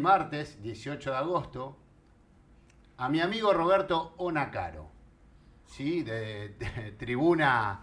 [0.00, 1.76] martes 18 de agosto
[2.96, 4.88] a mi amigo Roberto Onacaro,
[5.66, 6.02] ¿sí?
[6.02, 6.54] de,
[6.98, 7.80] Tribuna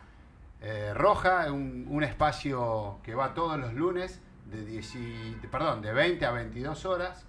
[0.62, 6.86] eh, Roja, un, espacio que va todos los lunes de, perdón, de 20 a 22
[6.86, 7.26] horas,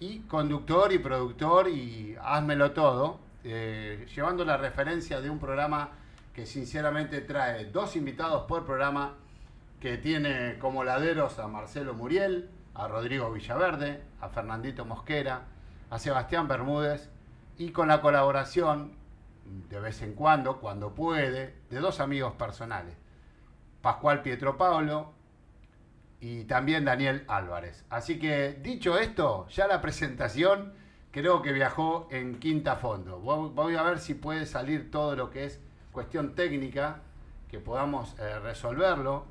[0.00, 5.90] y conductor y productor y házmelo todo, eh, llevando la referencia de un programa
[6.34, 9.14] que sinceramente trae dos invitados por programa,
[9.80, 15.42] que tiene como laderos a Marcelo Muriel, a Rodrigo Villaverde, a Fernandito Mosquera,
[15.90, 17.08] a Sebastián Bermúdez
[17.56, 18.92] y con la colaboración,
[19.68, 22.96] de vez en cuando, cuando puede, de dos amigos personales,
[23.80, 25.12] Pascual Pietro Pablo
[26.20, 27.84] y también Daniel Álvarez.
[27.90, 30.72] Así que dicho esto, ya la presentación
[31.12, 33.20] creo que viajó en quinta fondo.
[33.20, 35.60] Voy a ver si puede salir todo lo que es
[35.92, 37.02] cuestión técnica,
[37.48, 39.26] que podamos eh, resolverlo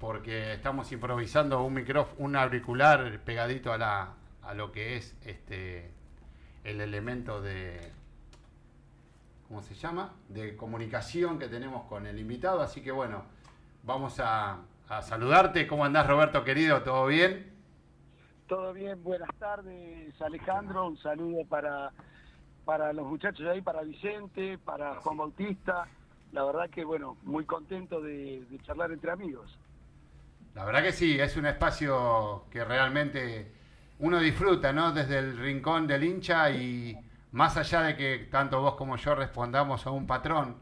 [0.00, 5.92] porque estamos improvisando un micrófono, un auricular pegadito a, la, a lo que es este
[6.64, 7.92] el elemento de
[9.46, 10.14] ¿cómo se llama?
[10.28, 13.24] de comunicación que tenemos con el invitado, así que bueno,
[13.84, 14.60] vamos a,
[15.02, 15.68] saludarte.
[15.68, 16.82] ¿Cómo andás Roberto querido?
[16.82, 17.52] ¿Todo bien?
[18.48, 21.92] Todo bien, buenas tardes Alejandro, un saludo para,
[22.64, 25.86] para los muchachos de ahí, para Vicente, para Juan Bautista.
[26.32, 29.56] La verdad que bueno, muy contento de charlar entre amigos.
[30.54, 33.52] La verdad que sí, es un espacio que realmente
[34.00, 34.92] uno disfruta, ¿no?
[34.92, 36.96] Desde el rincón del hincha y
[37.32, 40.56] más allá de que tanto vos como yo respondamos a un patrón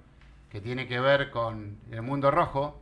[0.51, 2.81] que tiene que ver con el mundo rojo,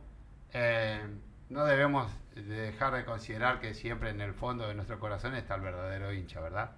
[0.53, 1.01] eh,
[1.49, 5.61] no debemos dejar de considerar que siempre en el fondo de nuestro corazón está el
[5.61, 6.71] verdadero hincha, ¿verdad?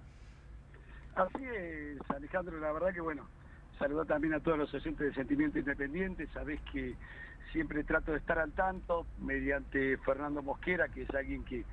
[1.16, 3.26] Así es, Alejandro, la verdad que bueno,
[3.80, 6.94] saludo también a todos los oyentes de Sentimiento Independiente, sabés que
[7.50, 11.64] siempre trato de estar al tanto mediante Fernando Mosquera, que es alguien que,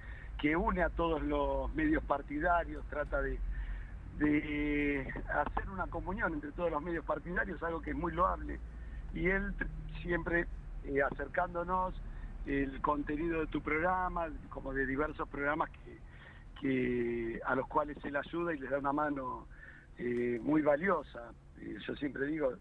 [0.55, 3.37] une a todos los medios partidarios, trata de,
[5.27, 8.57] hacer una comunión entre todos los medios partidarios, algo que es muy loable,
[9.13, 9.53] y él
[10.01, 10.47] siempre
[10.85, 11.93] eh, acercándonos
[12.45, 15.69] el contenido de tu programa, como de diversos programas
[16.61, 19.45] que a los cuales él ayuda y les da una mano
[19.97, 21.33] eh, muy valiosa.
[21.61, 22.53] Eh, yo siempre digo,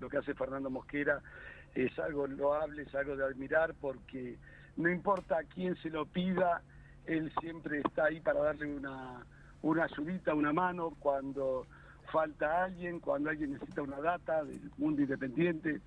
[0.00, 1.20] lo que hace Fernando Mosquera
[1.74, 4.36] es algo loable, es algo de admirar porque
[4.76, 6.62] no importa a quién se lo pida,
[7.06, 9.24] él siempre está ahí para darle una,
[9.62, 11.66] una ayudita, una mano cuando
[12.10, 15.80] falta alguien, cuando alguien necesita una data del mundo independiente,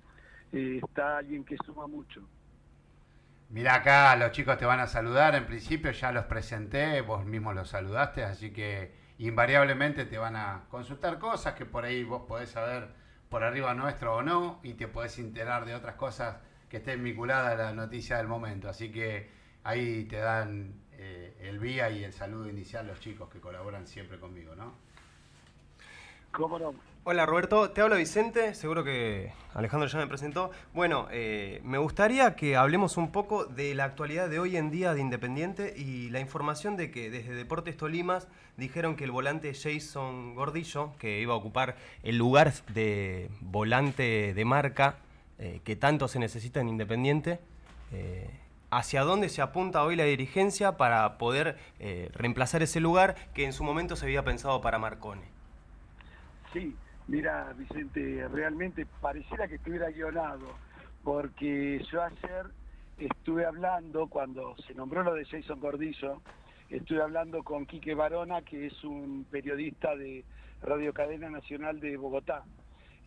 [0.52, 2.22] eh, está alguien que suma mucho.
[3.50, 7.52] Mira acá, los chicos te van a saludar, en principio ya los presenté, vos mismo
[7.52, 12.50] los saludaste, así que invariablemente te van a consultar cosas que por ahí vos podés
[12.50, 12.88] saber
[13.28, 16.38] por arriba nuestro o no, y te puedes enterar de otras cosas
[16.68, 18.68] que estén vinculadas a la noticia del momento.
[18.68, 19.30] Así que
[19.62, 24.18] ahí te dan eh, el vía y el saludo inicial los chicos que colaboran siempre
[24.18, 24.74] conmigo, ¿no?
[27.02, 30.50] Hola Roberto, te habla Vicente, seguro que Alejandro ya me presentó.
[30.72, 34.94] Bueno, eh, me gustaría que hablemos un poco de la actualidad de hoy en día
[34.94, 40.34] de Independiente y la información de que desde Deportes Tolimas dijeron que el volante Jason
[40.34, 44.98] Gordillo, que iba a ocupar el lugar de volante de marca
[45.38, 47.40] eh, que tanto se necesita en Independiente,
[47.92, 48.30] eh,
[48.70, 51.58] ¿hacia dónde se apunta hoy la dirigencia para poder
[52.12, 55.39] reemplazar ese lugar que en su momento se había pensado para Marcone?
[56.52, 56.74] Sí,
[57.10, 60.46] Mira, Vicente, realmente pareciera que estuviera guionado,
[61.02, 62.46] porque yo ayer
[62.98, 66.22] estuve hablando, cuando se nombró lo de Jason Gordillo,
[66.68, 70.24] estuve hablando con Quique Barona, que es un periodista de
[70.62, 72.44] Radio Cadena Nacional de Bogotá.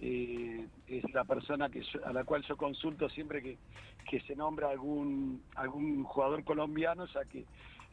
[0.02, 3.58] Eh, es la persona que a la cual yo consulto siempre que,
[4.10, 7.46] que se nombra algún, algún jugador colombiano, ya que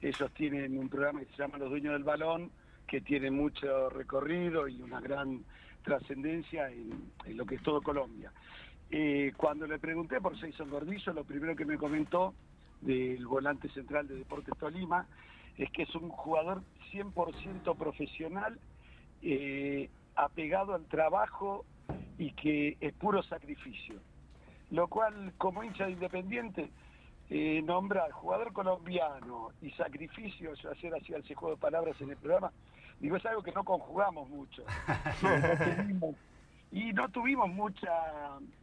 [0.03, 2.51] ellos tienen un programa que se llama Los Dueños del Balón,
[2.91, 5.45] que tiene mucho recorrido y una gran
[5.85, 8.33] trascendencia en, lo que es todo Colombia.
[8.91, 12.35] Eh, cuando le pregunté por Jason Gordillo, lo primero que me comentó
[12.81, 15.07] del volante central de Deportes Tolima
[15.57, 18.59] es que es un jugador 100% profesional,
[19.23, 21.65] eh, apegado al trabajo
[22.19, 24.01] y que es puro sacrificio.
[24.73, 26.71] Lo cual, como hincha de Independiente,
[27.29, 32.17] eh, nombrar jugador colombiano y sacrificio, yo ayer hacía ese juego de palabras en el
[32.17, 32.51] programa,
[33.01, 34.63] Digo, es algo que no conjugamos mucho.
[36.73, 37.91] y no tuvimos mucha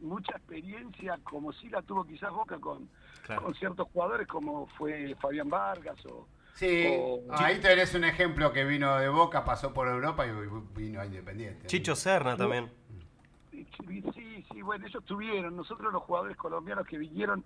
[0.00, 2.88] mucha experiencia como si la tuvo quizás Boca con,
[3.26, 6.26] con ciertos jugadores como fue Fabián Vargas o...
[6.54, 6.88] Sí,
[7.30, 10.30] ahí tenés un ejemplo que vino de Boca, pasó por Europa y
[10.74, 11.68] vino a Independiente.
[11.68, 12.68] Chicho Serna también.
[13.52, 17.44] Sí, sí, bueno, ellos tuvieron, nosotros los jugadores colombianos que vinieron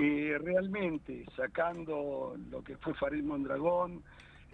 [0.00, 4.04] eh, realmente sacando lo que fue Farid Mondragón,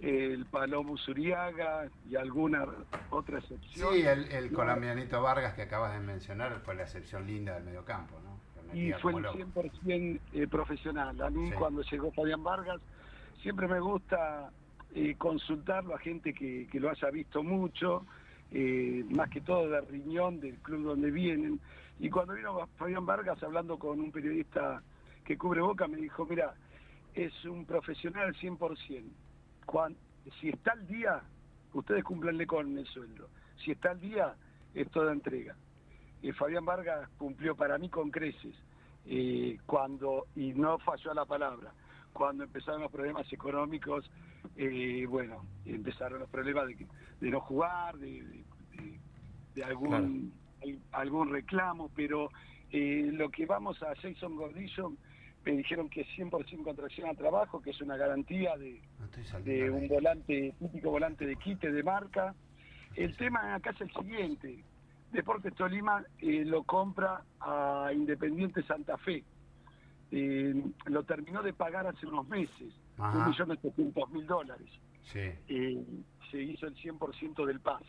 [0.01, 2.65] el Palomo Zuriaga y alguna
[3.11, 3.93] otra excepción.
[3.93, 8.41] Sí, el, colombianito Vargas que acabas de mencionar fue la excepción linda del mediocampo, ¿no?
[8.73, 11.21] Y fue el 100% eh, profesional.
[11.21, 12.81] A mí cuando llegó Fabián Vargas,
[13.43, 14.51] siempre me gusta
[14.95, 18.07] eh, consultarlo a gente que, que, lo haya visto mucho,
[18.53, 21.61] eh, más que todo de Riñón, del club donde vienen.
[21.99, 24.83] Y cuando vino Fabián Vargas hablando con un periodista
[25.25, 26.55] que cubre boca, me dijo, mira,
[27.13, 29.03] es un profesional 100%
[30.41, 31.23] si está al día,
[31.73, 33.29] ustedes cumplanle con el sueldo.
[33.65, 34.35] Si está al día,
[34.75, 35.57] es toda entrega.
[36.23, 38.55] Eh, Fabián Vargas cumplió para mí con creces,
[39.07, 41.73] eh, cuando, y no falló a la palabra,
[42.13, 44.11] cuando empezaron los problemas económicos,
[44.57, 48.45] eh, bueno, empezaron los problemas de, no jugar, de,
[49.65, 50.33] algún,
[50.93, 52.31] algún reclamo, pero
[52.73, 54.93] lo que vamos a Jason Gordillo
[55.45, 58.81] me dijeron que es 100% contracción al trabajo, que es una garantía de,
[59.45, 62.35] de un volante, típico volante de quite de marca.
[62.95, 64.65] El tema acá es el siguiente,
[65.13, 69.25] Deportes Tolima eh, lo compra a Independiente Santa Fe.
[70.13, 70.55] Eh,
[70.87, 73.59] lo terminó de pagar hace unos meses, un millón
[74.13, 74.69] mil dólares.
[75.49, 75.85] Eh,
[76.31, 77.87] se hizo el 100% del pase.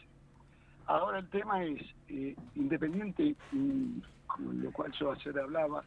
[0.87, 1.81] Ahora el tema es,
[2.55, 5.83] Independiente, mm, con lo cual yo ayer hablaba,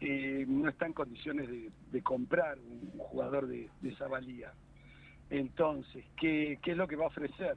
[0.00, 4.52] eh, no está en condiciones de, comprar un jugador de, esa valía.
[5.28, 7.56] Entonces, ¿qué, es lo que va a ofrecer?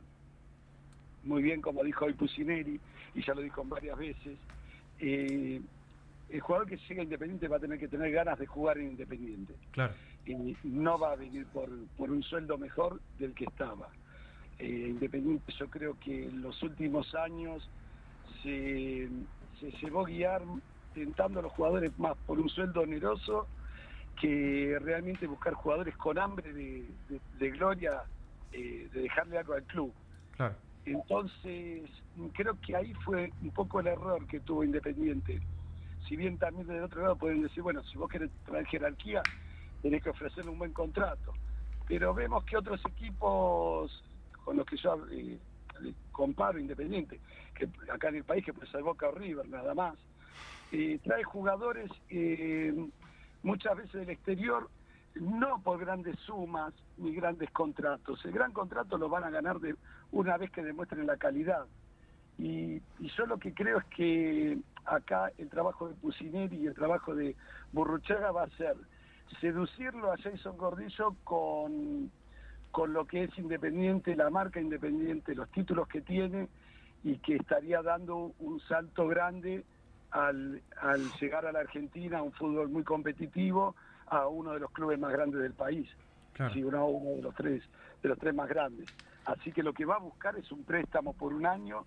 [1.23, 2.79] Muy bien, como dijo hoy Pusineri,
[3.15, 4.37] y ya lo dijo varias veces,
[4.99, 5.61] eh,
[6.29, 9.53] el jugador que siga Independiente va a tener que tener ganas de jugar en Independiente.
[9.71, 9.93] Claro.
[10.25, 13.87] Y no va a venir por, un sueldo mejor del que estaba.
[14.59, 17.69] Eh, Independiente yo creo que en los últimos años
[18.41, 19.07] se,
[19.61, 20.41] se llevó a guiar
[20.93, 23.47] tentando a los jugadores más por un sueldo oneroso
[24.19, 28.03] que realmente buscar jugadores con hambre de, gloria,
[28.51, 29.93] eh, de dejarle algo al club.
[30.85, 31.89] Entonces,
[32.33, 35.41] creo que ahí fue un poco el error que tuvo Independiente.
[36.07, 39.23] Si bien también del otro lado pueden decir, bueno, si vos querés traer jerarquía,
[39.81, 41.33] tenés que ofrecerle un buen contrato.
[41.87, 44.03] Pero vemos que otros equipos
[44.43, 45.39] con los que yo eh,
[46.11, 47.19] comparo Independiente,
[47.55, 49.95] que acá en el país que puede ser Boca o River, nada más,
[51.03, 52.73] trae jugadores eh,
[53.43, 54.69] muchas veces del exterior,
[55.15, 58.23] no por grandes sumas ni grandes contratos.
[58.25, 59.75] El gran contrato lo van a ganar de
[60.11, 61.65] una vez que demuestren la calidad.
[62.39, 67.13] Y, yo lo que creo es que acá el trabajo de Pusineri y el trabajo
[67.13, 67.35] de
[67.71, 68.75] Burruchaga va a ser
[69.39, 72.11] seducirlo a Jason Gordillo con,
[72.71, 76.47] con lo que es independiente, la marca independiente, los títulos que tiene
[77.03, 79.63] y que estaría dando un salto grande
[80.13, 80.61] al,
[81.19, 83.75] llegar a la Argentina, un fútbol muy competitivo,
[84.07, 85.89] a uno de los clubes más grandes del país.
[86.53, 87.63] Sí, uno, uno de los tres,
[88.01, 88.87] de los tres más grandes.
[89.25, 91.85] Así que lo que va a buscar es un préstamo por un año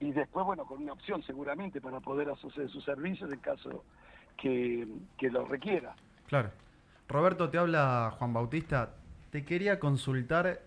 [0.00, 3.84] y después, bueno, con una opción seguramente para poder asociar sus servicios en caso
[4.36, 4.86] que,
[5.16, 5.94] que lo requiera.
[6.26, 6.50] Claro.
[7.08, 8.94] Roberto, te habla Juan Bautista.
[9.30, 10.60] Te quería consultar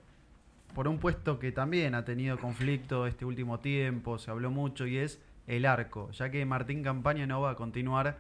[0.74, 4.98] por un puesto que también ha tenido conflicto este último tiempo, se habló mucho y
[4.98, 8.18] es el arco, ya que Martín Campaña no va a continuar.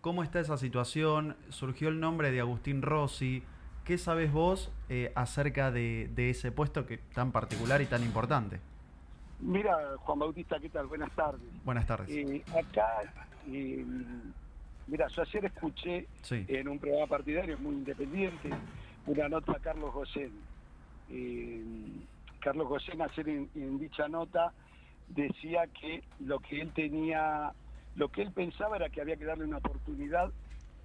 [0.00, 1.36] ¿Cómo está esa situación?
[1.50, 3.42] Surgió el nombre de Agustín Rossi.
[3.84, 8.60] ¿Qué sabes vos eh, acerca de, ese puesto que tan particular y tan importante?
[9.40, 10.86] Mira, Juan Bautista, ¿qué tal?
[10.86, 11.42] Buenas tardes.
[11.64, 12.08] Buenas tardes.
[12.10, 12.86] Eh, acá,
[13.48, 13.84] eh,
[14.86, 18.50] mira, yo ayer escuché en un programa partidario muy independiente
[19.06, 20.32] una nota a Carlos Goyen.
[22.38, 24.52] Carlos Goyen ayer en dicha nota
[25.10, 27.52] decía que lo que él tenía,
[27.96, 30.30] lo que él pensaba era que había que darle una oportunidad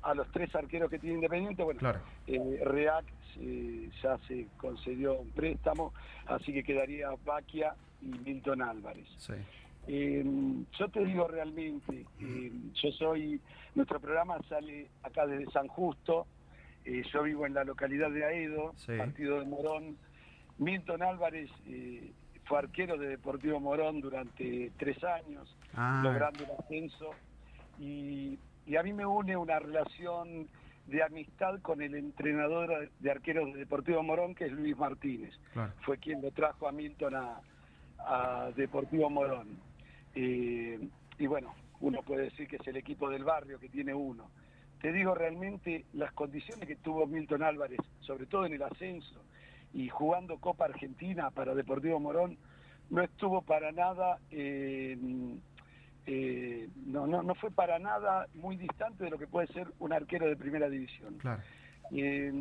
[0.02, 1.64] a los tres arqueros que tiene Independiente.
[1.64, 1.80] Bueno,
[2.28, 3.06] eh, Reac
[3.40, 5.94] eh, ya se concedió un préstamo,
[6.28, 9.08] así que quedaría Baquia y Milton Álvarez.
[9.88, 13.40] Em, yo te digo realmente, em, yo soy,
[13.76, 16.26] nuestro programa sale acá desde San Justo,
[16.86, 19.98] eh, yo vivo en la localidad de Aedo, partido de Morón.
[20.58, 21.50] Milton Álvarez
[22.46, 26.02] fue arquero de Deportivo Morón durante tres años, ah.
[26.04, 27.12] logrando el ascenso.
[27.80, 28.40] Y,
[28.78, 30.48] a mí me une una relación
[30.88, 35.34] de amistad con el entrenador de arqueros de Deportivo Morón, que es Luis Martínez.
[35.82, 39.48] Fue quien lo trajo a Milton a, Deportivo Morón.
[40.14, 40.80] Eh,
[41.18, 44.30] y bueno, uno puede decir que es el equipo del barrio que tiene uno.
[44.82, 49.24] Te digo realmente las condiciones que tuvo Milton Álvarez, sobre todo en el ascenso,
[49.76, 52.38] y jugando Copa Argentina para Deportivo Morón,
[52.90, 54.98] no estuvo para nada, eh,
[56.06, 59.92] eh, no, no, no fue para nada muy distante de lo que puede ser un
[59.92, 61.18] arquero de primera división.
[61.18, 61.42] Claro.
[61.92, 62.32] Eh,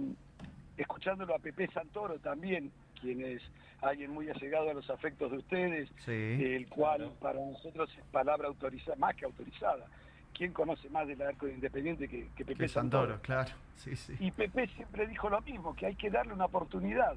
[0.76, 3.42] escuchándolo a Pepe Santoro también, quien es
[3.80, 8.96] alguien muy allegado a los afectos de ustedes, el cual para nosotros es palabra autorizada,
[8.96, 9.86] más que autorizada.
[10.36, 13.20] ¿Quién conoce más del arco de Independiente que, Pepe Santoro?
[13.22, 13.52] Claro,
[14.18, 17.14] Y Pepe siempre dijo lo mismo, que hay que darle una oportunidad.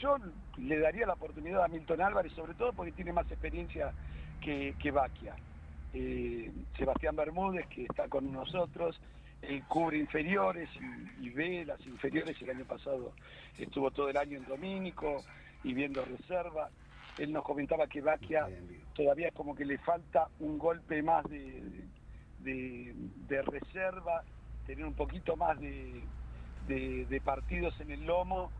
[0.00, 0.16] Yo
[0.58, 3.92] le daría la oportunidad a Milton Álvarez, sobre todo porque tiene más experiencia
[4.40, 5.36] que, que Baquia.
[5.94, 8.98] Eh, Sebastián Bermúdez, que está con nosotros,
[9.42, 10.68] él cubre inferiores
[11.20, 12.40] y, ve las inferiores.
[12.42, 13.12] El año pasado
[13.58, 15.24] estuvo todo el año en Domínico
[15.62, 16.70] y viendo reserva.
[17.18, 18.48] Él nos comentaba que Baquia
[18.94, 21.84] todavía es como que le falta un golpe más de, de,
[23.42, 24.22] reserva,
[24.66, 26.02] tener un poquito más de,
[26.68, 28.50] de, partidos en el lomo,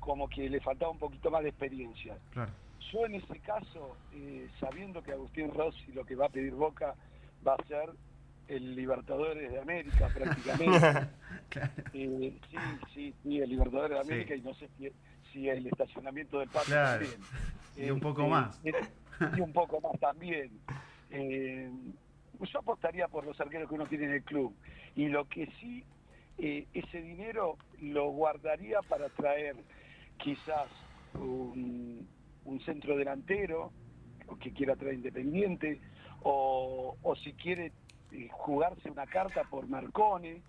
[0.00, 2.16] como que le faltaba un poquito más de experiencia.
[2.92, 6.94] Yo en ese caso, eh, sabiendo que Agustín Rossi lo que va a pedir Boca
[7.46, 7.90] va a ser
[8.48, 11.08] el Libertadores de América prácticamente.
[11.92, 12.56] Eh, sí,
[12.92, 14.68] sí, sí, el Libertadores de América y no sé
[15.32, 17.12] si, el estacionamiento del parque también.
[17.76, 18.60] Y un poco este, más.
[19.36, 20.50] y un poco más también.
[22.40, 24.54] Eh, yo apostaría por los arqueros que uno tiene en el club.
[24.94, 25.84] Y lo que sí,
[26.36, 29.56] ese dinero lo guardaría para traer
[30.18, 30.68] quizás
[31.14, 32.08] un,
[32.44, 33.72] un centro delantero
[34.40, 35.80] que quiera traer Independiente,
[36.22, 37.72] o, o si quiere
[38.12, 40.42] eh, jugarse una carta por Marcone,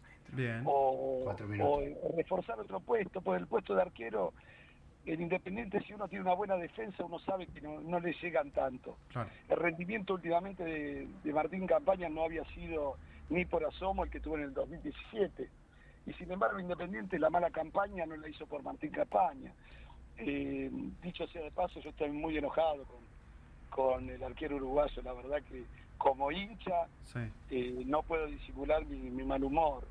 [0.66, 1.36] O,
[2.18, 4.34] reforzar otro puesto, por el puesto de arquero,
[5.06, 8.98] el Independiente si uno tiene una buena defensa, uno sabe que no, le llegan tanto.
[9.48, 12.98] El rendimiento últimamente de, de, Martín Campaña no había sido
[13.30, 15.50] ni por asomo el que tuvo en el 2017.
[16.08, 19.52] Y sin embargo, Independiente la mala campaña no la hizo por Martín Campaña.
[20.18, 20.72] Eh,
[21.02, 22.86] dicho sea de paso, yo estoy muy enojado
[23.70, 25.64] con, el arquero uruguayo, la verdad que
[25.98, 26.88] como hincha
[27.50, 29.88] eh, no puedo disimular mi, mal humor.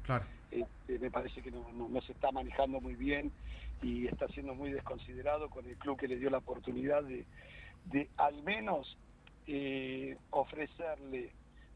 [0.51, 3.33] Este, me parece que no, se está manejando muy bien
[3.85, 7.27] y está siendo muy desconsiderado con el club que le dio la oportunidad de,
[7.85, 8.97] de al menos
[9.47, 11.33] eh, ofrecerle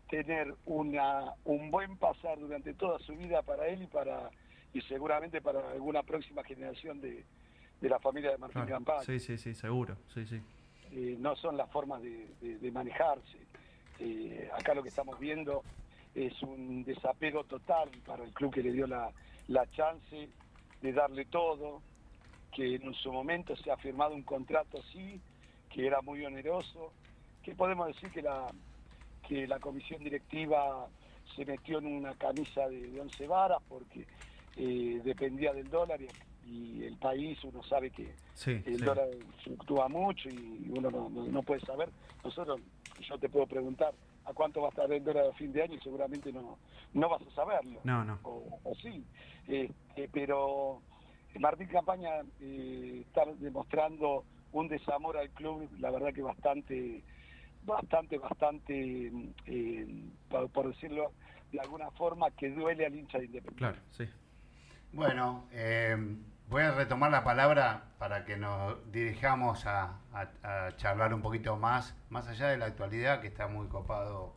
[0.08, 4.30] tener una, un buen pasar durante toda su vida para él y para
[4.72, 7.24] y seguramente para alguna próxima generación de,
[7.80, 9.02] de la familia de Martín Campaña.
[9.02, 10.40] Sí, sí, sí, seguro, sí, sí.
[10.90, 13.38] Eh, no son las formas de, manejarse.
[14.00, 15.62] Eh, acá lo que estamos viendo
[16.14, 19.12] es un desapego total para el club que le dio la,
[19.72, 20.28] chance
[20.80, 21.82] de darle todo,
[22.58, 25.20] que en su momento se ha firmado un contrato así,
[25.70, 26.92] que era muy oneroso,
[27.42, 28.46] que podemos decir que la,
[29.28, 30.88] que la comisión directiva
[31.36, 34.06] se metió en una camisa de, once varas porque
[34.56, 36.08] eh, dependía del dólar y
[36.48, 38.14] y el país uno sabe que
[38.46, 39.08] el dólar
[39.42, 41.90] fluctúa mucho y uno no, puede saber.
[42.24, 42.60] Nosotros,
[43.00, 43.92] yo te puedo preguntar
[44.24, 46.58] a cuánto va a estar el dólar a fin de año y seguramente no,
[46.94, 47.80] no vas a saberlo.
[47.84, 48.18] No, no.
[48.22, 49.04] O, sí.
[49.46, 50.80] Este, pero
[51.38, 57.02] Martín Campaña eh, está demostrando un desamor al club, la verdad que bastante,
[57.64, 59.12] bastante, bastante,
[59.46, 61.12] eh, por, decirlo
[61.52, 63.58] de alguna forma, que duele al hincha de Independiente.
[63.58, 64.08] Claro, sí.
[64.92, 65.96] Bueno, eh,
[66.48, 69.98] Voy a retomar la palabra para que nos dirijamos a,
[70.78, 74.34] charlar un poquito más, más allá de la actualidad, que está muy copado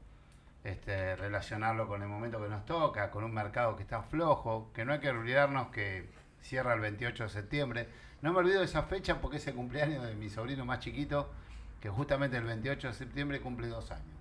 [0.65, 4.83] este, relacionarlo con el momento que nos toca, con un mercado que está flojo, que
[4.83, 6.09] no hay que olvidarnos que
[6.41, 7.89] cierra el 28 de septiembre.
[8.21, 11.31] No me olvido de esa fecha porque es el cumpleaños de mi sobrino más chiquito,
[11.79, 14.15] que justamente el 28 de septiembre cumple dos años.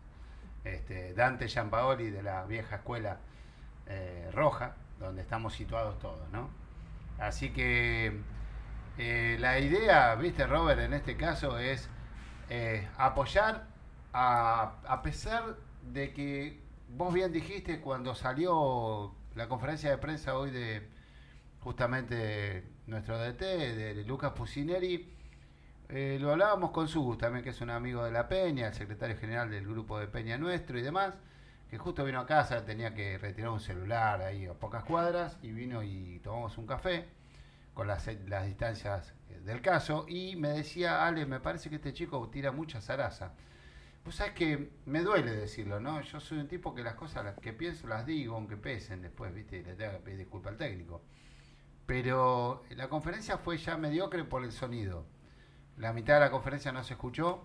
[0.65, 3.19] Este, Dante Giampaoli de la vieja escuela
[3.87, 6.51] eh, roja, donde estamos situados todos, ¿no?
[7.19, 8.21] Así que
[8.99, 11.89] eh, la idea, viste Robert, en este caso es
[12.49, 13.67] eh, apoyar
[14.13, 15.57] a, pesar
[15.93, 20.89] de que vos bien dijiste cuando salió la conferencia de prensa hoy de
[21.61, 25.09] justamente nuestro DT, de Lucas Pusineri,
[25.89, 29.17] eh, lo hablábamos con Sus también, que es un amigo de la Peña, el secretario
[29.17, 31.15] general del grupo de Peña Nuestro y demás,
[31.69, 35.53] que justo vino a casa, tenía que retirar un celular ahí a pocas cuadras y
[35.53, 37.07] vino y tomamos un café
[37.75, 39.15] con las, las distancias
[39.45, 43.33] del caso y me decía, Ale, me parece que este chico tira mucha zaraza.
[44.03, 46.01] Pues sabes que me duele decirlo, ¿no?
[46.01, 49.63] Yo soy un tipo que las cosas que pienso las digo, aunque pesen después, ¿viste?
[49.63, 51.03] le tengo que pedir disculpa al técnico.
[51.91, 55.05] Pero la conferencia fue ya mediocre por el sonido.
[55.77, 57.43] La mitad de la conferencia no se escuchó,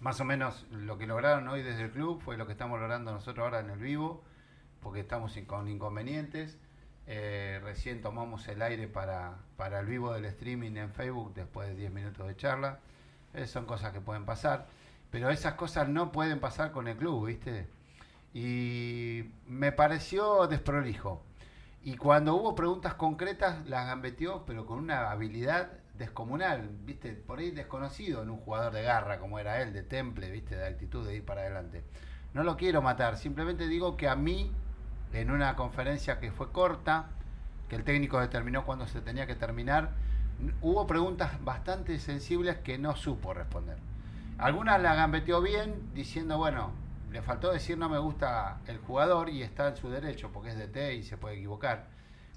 [0.00, 3.12] más o menos lo que lograron hoy desde el club fue lo que estamos logrando
[3.12, 4.24] nosotros ahora en el vivo,
[4.82, 6.58] porque estamos con inconvenientes.
[7.06, 11.76] Eh, recién tomamos el aire para, para, el vivo del streaming en Facebook después de
[11.76, 12.80] 10 minutos de charla.
[13.32, 14.66] Eh, son cosas que pueden pasar,
[15.12, 17.68] pero esas cosas no pueden pasar con el club, ¿viste?
[18.34, 21.22] Y me pareció desprolijo.
[21.84, 27.12] Y cuando hubo preguntas concretas, las gambeteó, pero con una habilidad descomunal, ¿viste?
[27.12, 30.54] Por ahí desconocido en un jugador de garra como era él, de temple, ¿viste?
[30.56, 31.82] De actitud de ir para adelante.
[32.34, 34.52] No lo quiero matar, simplemente digo que a mí,
[35.12, 37.10] en una conferencia que fue corta,
[37.68, 39.90] que el técnico determinó cuándo se tenía que terminar,
[40.60, 43.76] hubo preguntas bastante sensibles que no supo responder.
[44.38, 46.70] Algunas la gambeteó bien, diciendo, bueno,
[47.12, 50.56] le faltó decir no me gusta el jugador y está en su derecho, porque es
[50.56, 51.86] de T y se puede equivocar.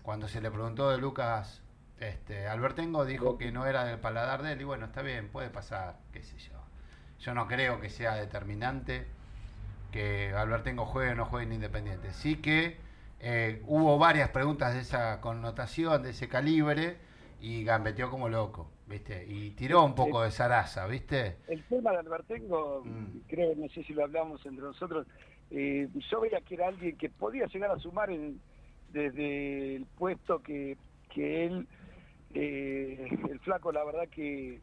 [0.03, 1.62] Cuando se le preguntó de Lucas
[2.00, 5.50] este, Albertengo, dijo que no era del paladar de él, y bueno, está bien, puede
[5.50, 6.60] pasar, qué sé yo.
[7.20, 9.08] Yo no creo que sea determinante
[9.91, 12.12] que Albertengo juegue o no juegue en Independiente.
[12.12, 12.77] Sí que
[13.22, 16.98] eh, hubo varias preguntas de esa connotación, de ese calibre,
[17.39, 19.25] y gambeteó como loco, ¿viste?
[19.27, 21.38] Y tiró un poco de zaraza, ¿viste?
[21.48, 23.20] El tema de Albertengo, mm.
[23.27, 25.08] creo, no sé si lo hablamos entre nosotros,
[25.51, 28.39] eh, yo veía que era alguien que podía llegar a sumar en,
[28.92, 30.77] desde el puesto que,
[31.13, 31.68] que él,
[32.34, 34.62] eh, el flaco, la verdad que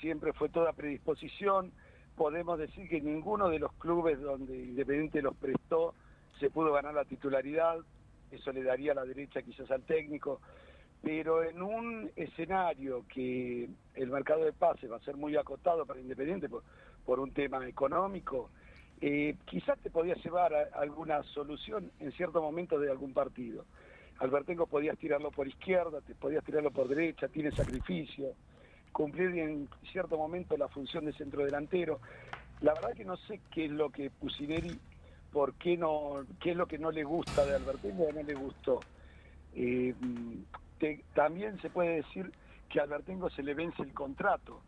[0.00, 1.72] siempre fue toda predisposición.
[2.16, 5.94] Podemos decir que ninguno de los clubes donde Independiente los prestó
[6.38, 7.78] se pudo ganar la titularidad,
[8.30, 10.40] eso le daría la derecha quizás al técnico
[11.04, 16.00] pero en un escenario que el mercado de pases va a ser muy acotado para
[16.00, 18.48] Independiente por, un tema económico,
[19.02, 23.66] eh, quizás te podías llevar alguna solución en cierto momento de algún partido.
[24.18, 28.32] Albertengo podías tirarlo por izquierda, te podías tirarlo por derecha, tiene sacrificio,
[28.90, 32.00] cumplir en cierto momento la función de centro delantero.
[32.62, 34.78] La verdad que no sé qué es lo que Pusineri,
[35.30, 38.34] por qué no, qué es lo que no le gusta de Albertengo o no le
[38.34, 38.80] gustó.
[39.54, 39.94] Eh,
[41.14, 42.32] también se puede decir
[42.68, 44.60] que a Albertengo se le vence el contrato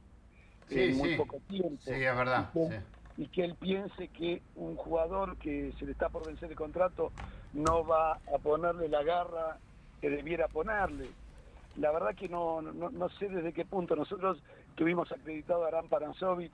[0.70, 1.80] en muy poco tiempo.
[1.80, 2.50] Sí, es verdad.
[3.16, 7.12] Y que, él piense que un jugador que se le está por vencer el contrato
[7.54, 9.58] no va a ponerle la garra
[10.00, 11.08] que debiera ponerle.
[11.76, 13.96] La verdad que no, no, sé desde qué punto.
[13.96, 14.42] Nosotros
[14.74, 16.52] tuvimos acreditado a Aram Paranzovic,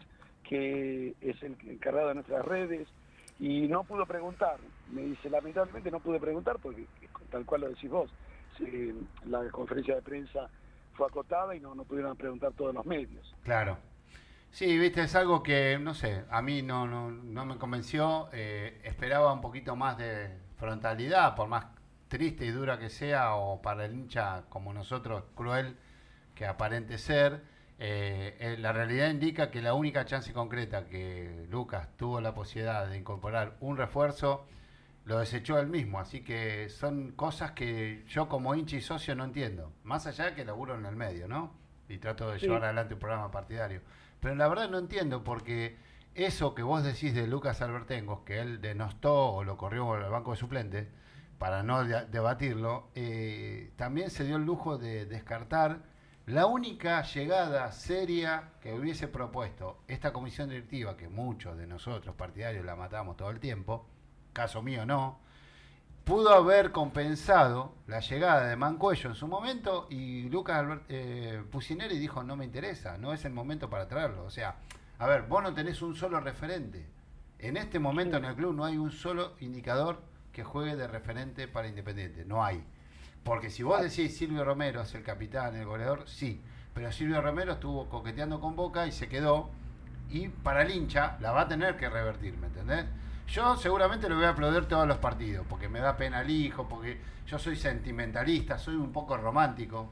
[0.49, 2.89] que es el encargado de nuestras redes,
[3.39, 4.59] y no pudo preguntar.
[4.91, 6.87] Me dice, lamentablemente no pude preguntar porque,
[7.31, 8.11] tal cual lo decís vos,
[9.27, 10.49] la conferencia de prensa
[10.95, 13.35] fue acotada y no, no pudieron preguntar todos los medios.
[13.43, 13.79] Claro.
[14.51, 18.29] Sí, viste, es algo que, no sé, a mí no, no, no me convenció.
[18.33, 21.67] Eh, esperaba un poquito más de frontalidad, por más
[22.09, 25.77] triste y dura que sea, o para el hincha como nosotros, cruel
[26.35, 27.43] que aparente ser.
[27.79, 32.87] Eh, eh, la realidad indica que la única chance concreta que Lucas tuvo la posibilidad
[32.87, 34.47] de incorporar un refuerzo
[35.05, 35.99] lo desechó él mismo.
[35.99, 39.73] Así que son cosas que yo como hincha y socio no entiendo.
[39.85, 41.53] Más allá de que laburo en el medio, ¿no?
[41.89, 43.83] Y trato de llevar adelante un programa partidario.
[44.21, 45.77] Pero la verdad no entiendo porque
[46.15, 50.33] eso que vos decís de Lucas Albertengos, que él denostó o lo corrió al banco
[50.33, 50.89] de suplentes,
[51.39, 55.81] para no debatirlo, eh, también se dio el lujo de descartar
[56.27, 62.65] la única llegada seria que hubiese propuesto esta comisión directiva, que muchos de nosotros partidarios
[62.65, 63.89] la matamos todo el tiempo,
[64.33, 65.19] caso mío no,
[66.05, 71.43] pudo haber compensado la llegada de Mancuello en su momento y Lucas Albert, eh,
[71.91, 74.25] dijo no me interesa, no es el momento para traerlo.
[74.25, 74.57] O sea,
[74.99, 76.89] a ver, vos no tenés un solo referente.
[77.39, 80.01] En este momento en el club no hay un solo indicador
[80.33, 82.65] que juegue de referente para Independiente, no hay.
[83.25, 86.43] Porque si vos decís Silvio Romero es el capitán, el goleador, sí.
[86.75, 89.51] Pero Silvio Romero estuvo coqueteando con Boca y se quedó.
[90.09, 92.87] Y para el hincha la va a tener que revertir, ¿me entendés?
[93.33, 96.69] Yo seguramente lo voy a aplaudir todos los partidos, porque me da pena el hijo,
[96.69, 99.91] porque yo soy sentimentalista, soy un poco romántico,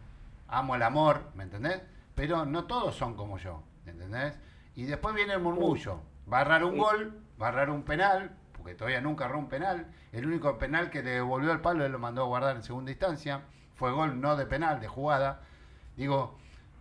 [0.48, 1.80] amo el amor, ¿me entendés?
[2.14, 4.38] Pero no todos son como yo, ¿me entendés?
[4.76, 8.30] Y después viene el murmullo, va a agarrar un gol, va a agarrar un penal,
[8.52, 11.92] porque todavía nunca agarró un penal, el único penal que le devolvió el palo, él
[11.92, 13.40] lo mandó a guardar en segunda instancia,
[13.74, 15.40] fue gol no de penal, de jugada.
[15.96, 16.36] Digo,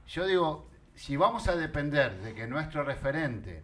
[0.08, 3.64] yo digo, si vamos a depender de que nuestro referente,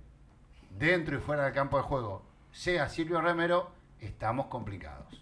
[0.70, 5.22] dentro y fuera del campo de juego, sea Silvio Remero, estamos complicados.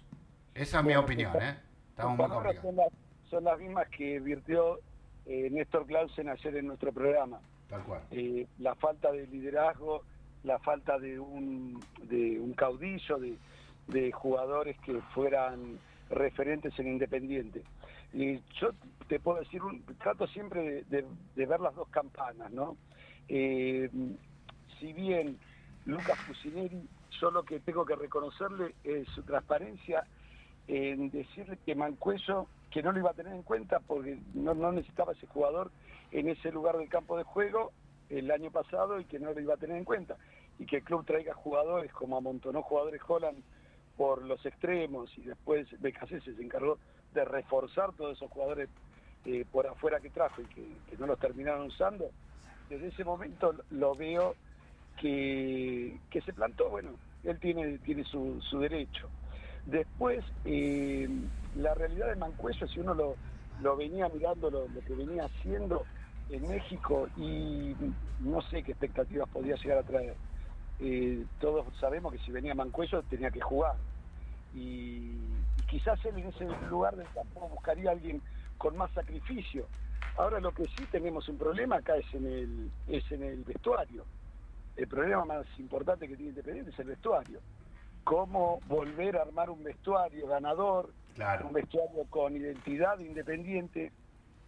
[0.53, 1.57] Esa es mi opinión, ¿eh?
[1.89, 2.93] Estamos muy complicados.
[3.29, 4.79] Son, las mismas que virtió
[5.25, 7.39] eh, Néstor Clausen ayer en nuestro programa.
[7.67, 8.03] Tal cual.
[8.11, 10.03] Eh, la falta de liderazgo,
[10.43, 13.17] la falta de un, de un caudillo,
[13.87, 15.79] de, jugadores que fueran
[16.11, 17.63] referentes en Independiente.
[18.13, 18.69] Y yo
[19.07, 19.59] te puedo decir,
[19.97, 22.77] trato siempre de, ver las dos campanas, ¿no?
[23.27, 23.89] Eh,
[24.79, 25.39] si bien
[25.85, 26.87] Lucas Fusineri
[27.19, 30.05] yo lo que tengo que reconocerle es su transparencia
[30.67, 35.13] en decirle que Mancuello, que no lo iba a tener en cuenta porque no, necesitaba
[35.13, 35.71] ese jugador
[36.11, 37.71] en ese lugar del campo de juego
[38.09, 40.17] el año pasado y que no lo iba a tener en cuenta.
[40.59, 43.43] Y que el club traiga jugadores como amontonó jugadores Holland
[43.97, 46.77] por los extremos y después BKC se encargó
[47.13, 48.69] de reforzar todos esos jugadores
[49.25, 52.09] eh, por afuera que trajo y que, no los terminaron usando,
[52.69, 54.35] desde ese momento lo veo
[54.99, 56.91] que, que se plantó, bueno,
[57.23, 59.09] él tiene, tiene su, su derecho.
[59.65, 61.07] Después, eh,
[61.55, 63.15] la realidad de Mancuello, si uno lo,
[63.61, 65.85] lo venía mirando, lo, que venía haciendo
[66.29, 67.75] en México, y
[68.19, 70.15] no sé qué expectativas podía llegar a traer.
[70.79, 73.75] Eh, todos sabemos que si venía Mancuello tenía que jugar.
[74.53, 75.17] Y,
[75.73, 78.21] quizás él en ese lugar del campo buscaría a alguien
[78.59, 79.67] con más sacrificio.
[80.17, 84.05] Ahora lo que sí tenemos un problema acá es en el, es en el vestuario.
[84.75, 87.39] El problema más importante que tiene Independiente es el vestuario
[88.03, 90.91] cómo volver a armar un vestuario ganador,
[91.43, 93.91] un vestuario con identidad independiente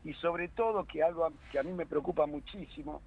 [0.03, 3.01] y sobre todo que algo que a mí me preocupa muchísimo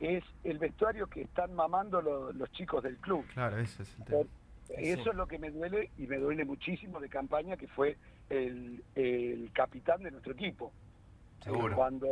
[0.00, 3.24] es el vestuario que están mamando los chicos del club.
[3.34, 4.24] Claro, ese es el tema.
[4.70, 7.96] Eso es lo que me duele y me duele muchísimo de campaña que fue
[8.30, 8.82] el,
[9.52, 10.72] capitán de nuestro equipo.
[11.40, 11.76] Seguro.
[11.76, 12.08] Cuando,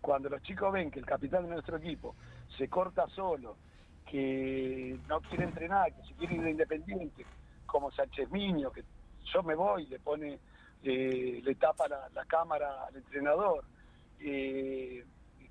[0.00, 2.16] cuando los chicos ven que el capitán de nuestro equipo
[2.58, 3.56] se corta solo,
[4.12, 7.24] que no quiere entrenar, que se quiere ir de independiente,
[7.64, 8.84] como Sánchez Miño, que
[9.32, 10.38] yo me voy, le pone,
[10.82, 13.64] le tapa la, cámara al entrenador.
[14.20, 15.02] Eh,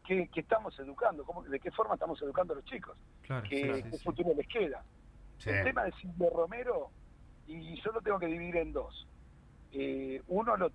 [0.05, 1.25] ¿qué, estamos educando?
[1.25, 2.95] ¿Cómo, ¿De qué forma estamos educando a los chicos?
[3.49, 4.83] ¿Qué, futuro les queda?
[5.43, 6.91] El tema de Silvio Romero,
[7.47, 9.07] y yo lo tengo que dividir en dos.
[9.71, 10.71] Eh, uno, lo,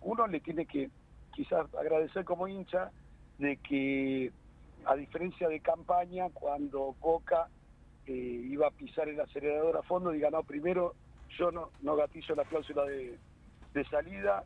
[0.00, 0.90] uno le tiene que
[1.32, 2.90] quizás agradecer como hincha
[3.38, 4.32] de que
[4.84, 7.48] a diferencia de campaña, cuando Boca
[8.06, 10.94] eh, iba a pisar el acelerador a fondo, diga, no, primero
[11.36, 13.18] yo no, no gatillo la cláusula de,
[13.90, 14.42] salida,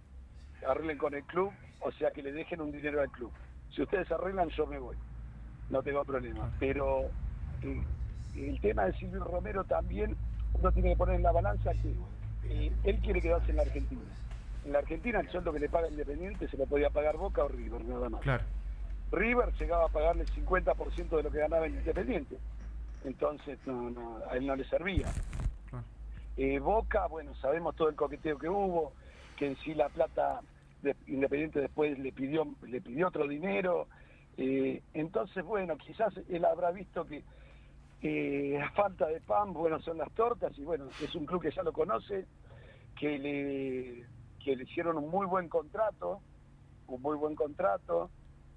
[0.67, 3.31] arreglen con el club, o sea que le dejen un dinero al club.
[3.75, 4.97] Si ustedes arreglan, yo me voy,
[5.71, 6.53] no tengo problema.
[6.61, 7.05] Pero
[7.63, 7.83] eh,
[8.37, 10.17] el tema de Silvio Romero también
[10.55, 11.95] uno tiene que poner en la balanza que
[12.45, 14.03] eh, él quiere quedarse en la Argentina.
[14.65, 17.49] En la Argentina el sueldo que le paga Independiente se lo podía pagar Boca o
[17.49, 18.21] River, nada más.
[18.21, 18.45] Claro.
[19.13, 22.39] River llegaba a pagarle el 50% de lo que ganaba en Independiente.
[23.05, 23.59] Entonces
[24.31, 25.07] a él no le servía.
[26.37, 28.95] Eh, Boca, bueno, sabemos todo el coqueteo que hubo,
[29.37, 30.41] que en sí la plata
[30.81, 33.87] de Independiente después le pidió, le pidió otro dinero.
[34.39, 37.23] Eh, entonces, bueno, quizás él habrá visto que
[38.59, 41.63] la falta de pan, bueno, son las tortas, y bueno, es un club que ya
[41.63, 42.27] lo conoce,
[42.99, 44.07] que le,
[44.43, 46.21] que le hicieron un muy buen contrato,
[46.89, 48.11] un muy buen contrato,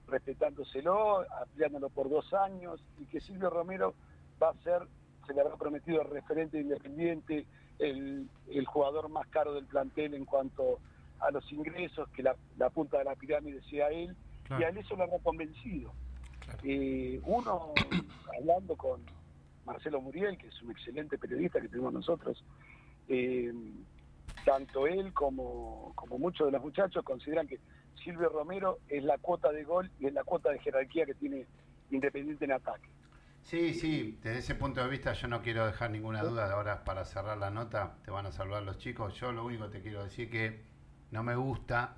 [0.07, 3.93] respetándoselo, ampliándolo por dos años, y que Silvio Romero
[4.41, 4.87] va a ser,
[5.25, 7.45] se le habrá prometido el referente independiente,
[7.79, 8.27] el,
[8.65, 10.79] jugador más caro del plantel en cuanto
[11.19, 12.35] a los ingresos, que la,
[12.69, 14.15] punta de la pirámide sea él,
[14.49, 15.91] y a él eso lo habrá convencido.
[16.63, 17.73] Eh, uno,
[18.37, 19.01] hablando con
[19.65, 22.43] Marcelo Muriel, que es un excelente periodista que tenemos nosotros,
[23.07, 23.51] eh,
[24.45, 27.59] tanto él como, como muchos de los muchachos consideran que
[28.05, 31.45] Silvio Romero es la cuota de gol y es la cuota de jerarquía que tiene
[31.91, 32.89] Independiente en ataque.
[33.43, 36.51] Sí, sí, desde ese punto de vista yo no quiero dejar ninguna duda.
[36.51, 39.13] Ahora para cerrar la nota te van a salvar los chicos.
[39.19, 40.61] Yo lo único que te quiero decir que
[41.11, 41.97] no me gusta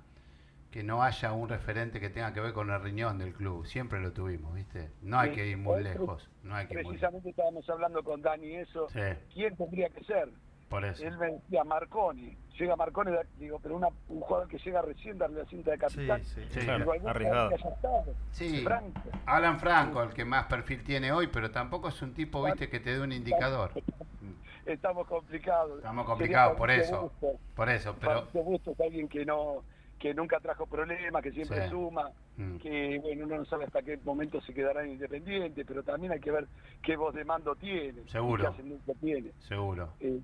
[0.70, 3.64] que no haya un referente que tenga que ver con el riñón del club.
[3.64, 4.90] Siempre lo tuvimos, ¿viste?
[5.00, 6.28] No hay que ir muy lejos.
[6.42, 8.88] No hay que precisamente estábamos hablando con Dani eso.
[9.32, 10.28] ¿Quién tendría que ser?
[10.68, 11.06] Por eso.
[11.06, 12.36] Él me decía Marconi.
[12.58, 16.24] Llega Marconi, digo, pero una, un jugador que llega recién darle la cinta de capitán.
[16.24, 16.68] Sí, sí, sí.
[16.68, 17.50] arriesgado.
[18.32, 19.00] Sí, Franco.
[19.26, 22.80] Alan Franco, el que más perfil tiene hoy, pero tampoco es un tipo, viste, que
[22.80, 23.70] te dé un indicador.
[24.66, 25.78] Estamos complicados.
[25.78, 27.12] Estamos complicados, por eso.
[27.54, 28.26] Por eso, pero...
[28.32, 29.62] Gusto es alguien que no
[29.98, 32.56] que nunca trajo problemas, que siempre suma, mm.
[32.58, 36.30] que bueno, uno no sabe hasta qué momento se quedará independiente, pero también hay que
[36.30, 36.46] ver
[36.82, 38.08] qué voz de mando tiene.
[38.08, 38.54] Seguro.
[38.86, 39.32] Qué tiene.
[39.40, 39.90] Seguro.
[40.00, 40.20] Eh,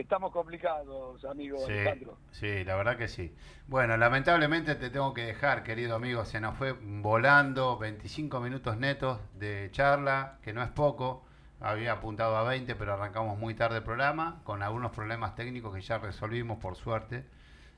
[0.00, 2.18] estamos complicados, amigo sí, Alejandro.
[2.30, 3.34] Sí, la verdad que sí.
[3.68, 9.20] Bueno, lamentablemente te tengo que dejar, querido amigo, se nos fue volando 25 minutos netos
[9.34, 11.24] de charla, que no es poco.
[11.60, 15.80] Había apuntado a 20, pero arrancamos muy tarde el programa, con algunos problemas técnicos que
[15.80, 17.24] ya resolvimos por suerte.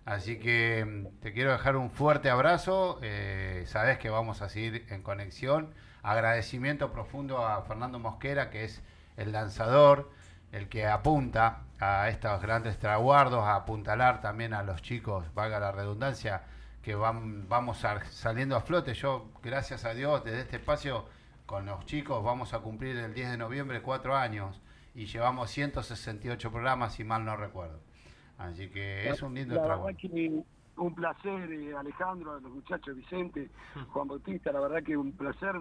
[0.05, 2.99] Así que mm, te quiero dejar un fuerte abrazo.
[3.03, 5.75] Eh, sabes que vamos a seguir en conexión.
[6.03, 8.83] Agradecimiento profundo a Fernando Mosquera, que es
[9.19, 10.11] el lanzador,
[10.53, 15.73] el que apunta a estos grandes traguardos, a apuntalar también a los chicos, valga la
[15.73, 16.43] redundancia,
[16.83, 18.95] que van, vamos saliendo a flote.
[18.95, 21.07] Yo, gracias a Dios, desde este espacio
[21.47, 24.61] con los chicos vamos a cumplir el 10 de noviembre cuatro años
[24.95, 27.81] y llevamos 168 programas, si mal no recuerdo.
[28.37, 29.89] Así que es un lindo trabajo.
[30.77, 33.51] Un placer, eh, Alejandro, los muchachos, Vicente,
[33.89, 35.57] Juan Bautista, la verdad que un placer.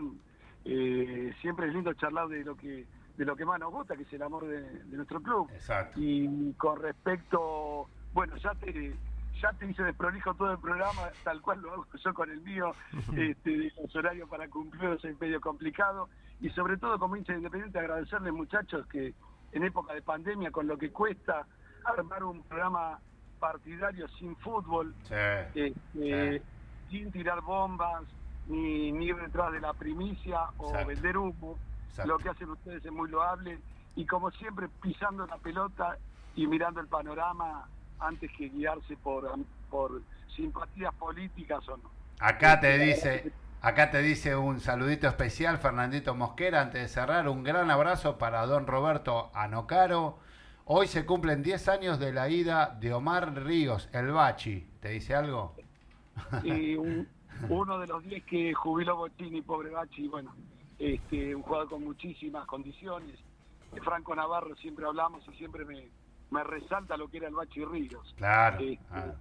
[0.63, 2.85] Eh, siempre es lindo charlar de lo que
[3.17, 4.61] de lo que más nos gusta, que es el amor de,
[4.95, 5.49] nuestro club.
[5.51, 5.99] Exacto.
[5.99, 8.95] Y con respecto, bueno, ya te
[9.41, 12.71] ya te hice desprolijo todo el programa, tal cual lo hago yo con el mío,
[13.15, 16.09] este, los horarios para cumplirlos es medio complicado,
[16.41, 19.13] y sobre todo como hincha independiente agradecerles muchachos que
[19.51, 21.45] en época de pandemia, con lo que cuesta
[21.83, 22.99] armar un programa
[23.39, 24.93] partidario sin fútbol,
[25.53, 26.41] este,
[26.89, 28.03] sin tirar bombas,
[28.47, 31.57] ni, ni ir detrás de la primicia o vender humo,
[32.05, 33.59] lo que hacen ustedes es muy loable,
[33.95, 35.97] y como siempre pisando la pelota
[36.35, 37.67] y mirando el panorama
[37.99, 39.29] antes que guiarse por,
[39.69, 40.01] por
[40.35, 41.89] simpatías políticas o no.
[42.19, 43.31] Acá te dice,
[43.61, 48.45] acá te dice un saludito especial Fernandito Mosquera antes de cerrar, un gran abrazo para
[48.45, 50.19] don Roberto Anocaro.
[50.65, 54.67] Hoy se cumplen 10 años de la ida de Omar Ríos, el Bachi.
[54.81, 55.55] ¿Te dice algo?
[56.43, 56.75] Y
[57.49, 60.35] uno de los 10 que jubiló Bottini, pobre Bachi, bueno,
[60.79, 63.17] este, un jugador con muchísimas condiciones.
[63.73, 65.89] De Franco Navarro siempre hablamos y siempre me,
[66.29, 68.13] me resalta lo que era el Bachi Ríos.
[68.17, 68.79] Claro, este,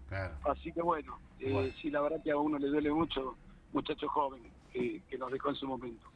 [0.09, 0.35] claro.
[0.45, 3.37] Así que bueno, eh, sí, la verdad que a uno le duele mucho,
[3.73, 4.43] muchacho joven,
[4.73, 6.07] que, nos dejó en su momento.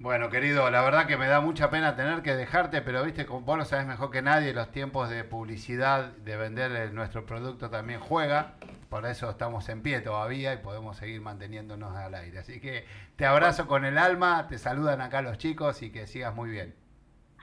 [0.00, 3.56] Bueno, querido, la verdad que me da mucha pena tener que dejarte, pero viste, vos
[3.56, 8.54] lo sabes mejor que nadie, los tiempos de publicidad, de vender nuestro producto también juega,
[8.90, 12.40] por eso estamos en pie todavía y podemos seguir manteniéndonos al aire.
[12.40, 12.84] Así que
[13.16, 16.74] te abrazo con el alma, te saludan acá los chicos y que sigas muy bien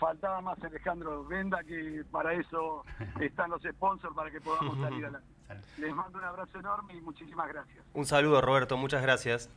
[0.01, 2.83] faltaba más Alejandro Venda, que para eso
[3.21, 5.27] están los sponsors, para que podamos salir adelante.
[5.77, 7.85] Les mando un abrazo enorme y muchísimas gracias.
[7.93, 9.49] Un saludo, Roberto, muchas gracias.